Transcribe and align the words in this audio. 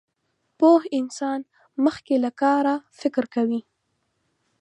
پوه 0.59 0.81
انسان 0.99 1.39
مخکې 1.85 2.13
له 2.23 2.29
کاره 2.41 2.75
فکر 2.99 3.23
کوي. 3.35 3.61